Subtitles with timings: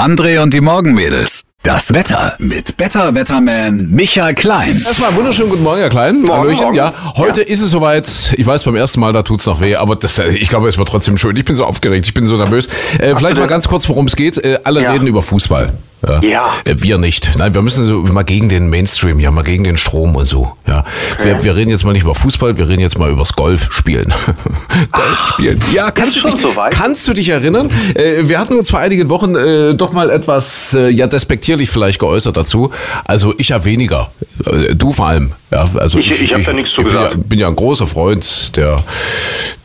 [0.00, 1.42] André und die Morgenmädels.
[1.64, 4.80] Das Wetter mit Better Wetterman Michael Klein.
[4.86, 6.22] Erstmal wunderschönen guten Morgen, Herr Klein.
[6.22, 6.62] Morgen, Hallöchen.
[6.66, 6.76] morgen.
[6.76, 8.06] Ja, heute ist es soweit.
[8.36, 10.78] Ich weiß, beim ersten Mal, da tut's noch weh, aber das, äh, ich glaube, es
[10.78, 11.34] wird trotzdem schön.
[11.34, 12.68] Ich bin so aufgeregt, ich bin so nervös.
[13.00, 14.36] Äh, vielleicht mal ganz kurz, worum es geht.
[14.38, 14.92] Äh, alle Ja.
[14.92, 15.72] reden über Fußball.
[16.08, 16.20] Ja.
[16.22, 16.54] Ja.
[16.64, 17.30] Äh, wir nicht.
[17.36, 20.52] Nein, wir müssen so mal gegen den Mainstream, ja, mal gegen den Strom und so.
[20.66, 20.84] Ja.
[21.22, 24.12] Wir, wir reden jetzt mal nicht über Fußball, wir reden jetzt mal übers Golf spielen.
[24.92, 25.60] Golf spielen.
[25.72, 26.72] Ja, kannst du dich, soweit?
[26.72, 27.70] kannst du dich erinnern?
[27.94, 31.98] Äh, wir hatten uns vor einigen Wochen äh, doch mal etwas, äh, ja, despektierlich vielleicht
[31.98, 32.70] geäußert dazu.
[33.04, 34.10] Also ich ja weniger.
[34.46, 35.32] Äh, du vor allem.
[35.50, 37.14] Ja, also Ich- ich hab da nichts zu ich bin gesagt.
[37.14, 38.82] Ja, bin ja ein großer Freund der,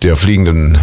[0.01, 0.77] der fliegenden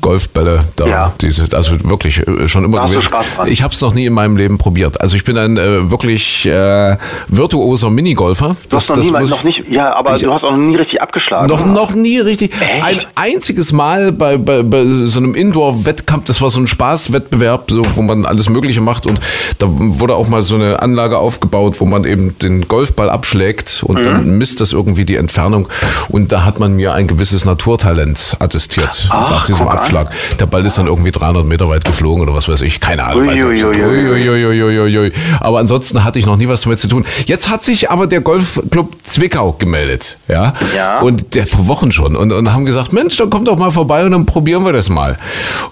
[0.00, 1.12] Golfbälle da, Ja.
[1.20, 3.08] diese, also wirklich äh, schon immer Da gewesen.
[3.46, 5.00] Ich habe es noch nie in meinem Leben probiert.
[5.00, 6.96] Also ich bin ein äh, wirklich äh,
[7.28, 8.56] virtuoser Minigolfer.
[8.68, 10.58] Du hast noch, nie, mal- muss- noch nicht, ja, aber Ich- du hast auch noch
[10.58, 11.48] nie richtig abgeschlagen.
[11.48, 12.52] noch, noch nie richtig.
[12.82, 17.82] Ein einziges Mal bei, bei, bei so einem Indoor-Wettkampf, das war so ein Spaßwettbewerb, so,
[17.94, 19.20] wo man alles Mögliche macht und
[19.58, 23.98] da wurde auch mal so eine Anlage aufgebaut, wo man eben den Golfball abschlägt und
[23.98, 24.02] Mhm.
[24.04, 25.68] dann misst das irgendwie die Entfernung
[26.08, 29.68] und da hat man mir ein gewisses Naturtalent attestiert Ach, nach diesem.
[29.78, 30.10] Abschlag.
[30.38, 33.26] Der Ball ist dann irgendwie 300 Meter weit geflogen oder was weiß ich, keine Ahnung.
[33.26, 33.64] weiß ich nicht.
[33.64, 34.44] Uiuiuiui.
[34.44, 35.12] Uiuiuiui.
[35.40, 37.04] Aber ansonsten hatte ich noch nie was damit zu tun.
[37.26, 40.54] Jetzt hat sich aber der Golfclub Zwickau gemeldet, ja.
[40.76, 41.00] Ja.
[41.00, 44.04] Und der vor Wochen schon und, und haben gesagt, Mensch, dann kommt doch mal vorbei
[44.04, 45.18] und dann probieren wir das mal.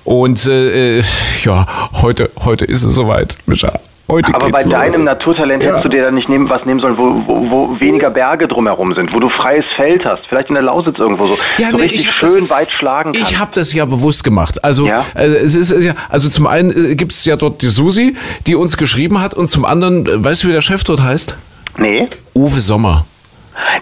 [0.05, 1.03] Und äh, äh,
[1.45, 3.81] ja, heute, heute ist es soweit, Mischa.
[4.11, 4.73] Heute Aber bei los.
[4.75, 5.71] deinem Naturtalent Ja.
[5.71, 8.95] hättest du dir dann nicht nehmen, was nehmen sollen, wo, wo, wo weniger Berge drumherum
[8.95, 11.85] sind, wo du freies Feld hast, vielleicht in der Lausitz irgendwo so, Ja, so nee,
[11.85, 13.31] richtig schön das- weit schlagen kannst.
[13.31, 14.63] Ich habe das ja bewusst gemacht.
[14.65, 15.05] Also Ja?
[15.15, 18.55] äh, es ist ja, also zum einen äh, gibt es ja dort die Susi, die
[18.55, 21.37] uns geschrieben hat, und zum anderen, äh, weißt du, wie der Chef dort heißt?
[21.79, 23.07] nee, Uwe Sommer.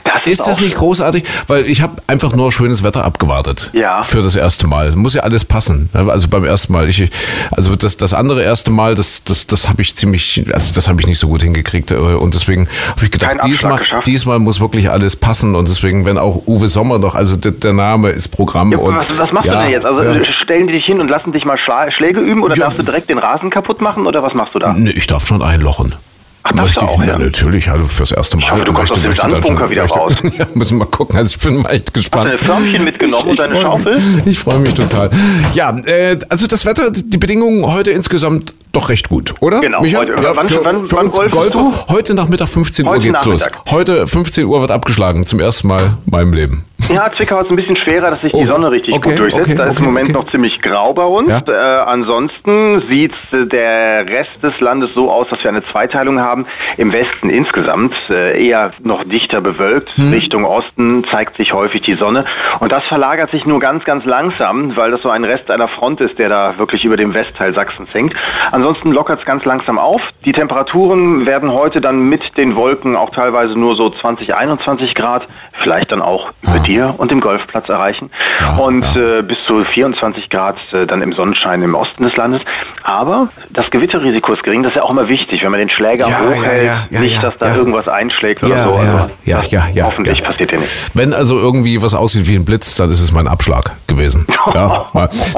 [0.05, 1.25] Das ist, Ist das nicht großartig?
[1.47, 3.71] Weil ich habe einfach nur schönes Wetter abgewartet.
[3.73, 4.03] Ja.
[4.03, 4.93] Für das erste Mal.
[4.93, 5.89] Muss ja alles passen.
[5.93, 6.89] Also beim ersten Mal.
[6.89, 7.11] Ich,
[7.53, 11.01] also das, das andere erste Mal, das, das, das habe ich ziemlich, also das habe
[11.01, 11.91] ich nicht so gut hingekriegt.
[11.91, 14.07] äh, Und deswegen habe ich gedacht, diesmal, geschafft.
[14.07, 15.55] diesmal muss wirklich alles passen.
[15.55, 18.73] Und deswegen, wenn auch Uwe Sommer noch, also der, der Name ist Programm.
[18.73, 19.85] Ja, und, was, was machst ja, du denn jetzt?
[19.86, 20.25] Also ja.
[20.42, 21.57] stellen die dich hin und lassen dich mal
[21.91, 22.64] Schläge üben oder Ja.
[22.64, 24.73] darfst du direkt den Rasen kaputt machen oder was machst du da?
[24.73, 25.95] Nee, ich darf schon einlochen.
[26.42, 27.18] Ach, du Richtig, auch, ja, ja?
[27.18, 28.45] natürlich, also fürs erste Mal.
[28.46, 30.17] Ich hoffe, du kommst aus dem Sandbunker wieder raus.
[30.39, 31.17] Ja, müssen wir mal gucken.
[31.17, 32.30] Also ich bin mal echt gespannt.
[32.30, 33.95] Hast du ein Förmchen mitgenommen und deine Schaufel?
[33.96, 35.11] Mich, ich freue mich total.
[35.52, 39.61] Ja, äh, also das Wetter, die Bedingungen heute insgesamt doch recht gut, oder?
[39.61, 39.98] Genau, Micha?
[39.98, 40.12] heute.
[40.23, 43.24] Ja, Wann- für, wann- für wann uns golfst Golfer, heute Nachmittag 15 Uhr Heute geht's
[43.24, 43.40] los.
[43.40, 43.70] Nachmittag.
[43.70, 46.64] Heute 15 Uhr wird abgeschlagen, zum ersten Mal in meinem Leben.
[46.89, 49.48] Ja, Zwickau ist ein bisschen schwerer, dass sich Oh, die Sonne richtig okay, gut durchsetzt.
[49.48, 51.30] okay, da ist okay, im Moment noch ziemlich grau bei uns.
[51.30, 51.41] Ja.
[51.48, 56.46] Äh, ansonsten sieht äh, der Rest des Landes so aus, dass wir eine Zweiteilung haben.
[56.79, 59.91] Im Westen insgesamt äh, eher noch dichter bewölkt.
[59.96, 60.13] Hm.
[60.13, 62.24] Richtung Osten zeigt sich häufig die Sonne.
[62.61, 66.01] Und das verlagert sich nur ganz, ganz langsam, weil das so ein Rest einer Front
[66.01, 68.14] ist, der da wirklich über dem Westteil Sachsens hängt.
[68.52, 70.01] Ansonsten lockert es ganz langsam auf.
[70.24, 75.27] Die Temperaturen werden heute dann mit den Wolken auch teilweise nur so 20, 21 Grad,
[75.62, 78.11] vielleicht dann auch über dir und dem Golfplatz erreichen.
[78.41, 79.19] Ja, und ja.
[79.19, 82.42] Äh, bis zu 24 Grad äh, dann im Sonnenschein im Osten des Landes.
[82.83, 86.09] Aber das Gewitterrisiko ist gering, das ist ja auch immer wichtig, wenn man den Schläger
[86.09, 88.70] Ja, hochhält, nicht, dass da irgendwas einschlägt oder so.
[88.70, 90.91] ja, Also ja, ja, ja, hoffentlich passiert dir nicht.
[90.95, 94.27] Wenn also irgendwie was aussieht wie ein Blitz, dann ist es mein Abschlag gewesen.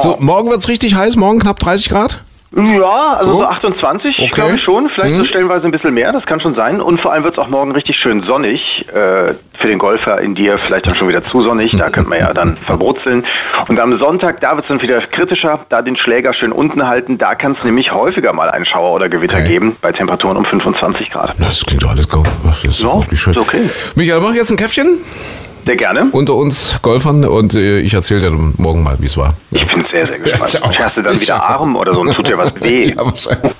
[0.00, 2.22] So, morgen wird's richtig heiß, morgen knapp 30 Grad.
[2.54, 3.40] Ja, also Oh.
[3.40, 4.28] so 28, Okay.
[4.32, 4.88] glaube ich schon.
[4.90, 5.18] Vielleicht Mhm.
[5.20, 6.80] so stellenweise ein bisschen mehr, das kann schon sein.
[6.80, 8.60] Und vor allem wird es auch morgen richtig schön sonnig.
[8.92, 11.72] Äh, für den Golfer in dir vielleicht dann schon wieder zu sonnig.
[11.78, 13.24] Da könnte man ja dann verbrutzeln.
[13.68, 15.60] Und am Sonntag, da wird es dann wieder kritischer.
[15.70, 17.16] Da den Schläger schön unten halten.
[17.16, 19.48] Da kann es nämlich häufiger mal einen Schauer oder Gewitter Okay.
[19.48, 19.76] geben.
[19.80, 21.34] Bei Temperaturen um 25 Grad.
[21.38, 22.26] Das klingt doch alles gut.
[22.44, 23.32] Das ist wirklich schön.
[23.32, 23.60] ist okay.
[23.94, 24.98] Michael, mach jetzt ein Käffchen
[25.64, 26.08] Sehr gerne.
[26.12, 29.34] unter uns Golfern und äh, ich erzähle dir dann morgen mal, wie es war.
[29.52, 30.54] Ich bin sehr, sehr gespannt.
[30.54, 30.74] ich auch.
[30.76, 31.60] Hast du dann Ich wieder auch.
[31.60, 32.90] Arm oder so und tut dir was weh?
[32.96, 33.52] Ja, wahrscheinlich.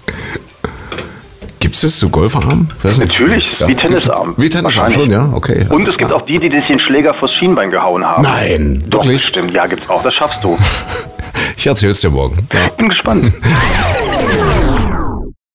[1.61, 2.69] Gibt es das so Golferarm?
[2.99, 4.35] Natürlich, wie Tennisarm.
[4.37, 4.95] Wie Tennisarm Wahrscheinlich.
[4.99, 5.65] schon, ja, okay.
[5.71, 6.21] Und es gibt klar.
[6.21, 8.23] auch die, die dich den Schläger vors Schienbein gehauen haben.
[8.25, 9.25] Nein, Doch, wirklich?
[9.25, 9.55] stimmt.
[9.55, 10.03] Ja, gibt's auch.
[10.03, 10.59] Das schaffst du.
[11.57, 12.37] Ich erzähl's dir morgen.
[12.53, 12.69] Ja.
[12.77, 13.33] Bin gespannt.